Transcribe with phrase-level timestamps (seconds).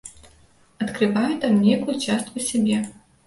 [0.85, 2.79] Адкрываю там нейкую частку сябе.